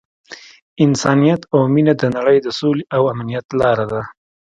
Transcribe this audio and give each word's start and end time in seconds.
انسانیت 0.85 1.41
او 1.53 1.59
مینه 1.73 1.93
د 2.01 2.03
نړۍ 2.15 2.37
د 2.43 2.47
سولې 2.59 2.83
او 2.95 3.01
امنیت 3.13 3.47
لاره 3.59 3.85
ده. 3.91 4.01